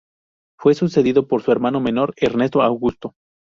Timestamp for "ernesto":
2.17-2.63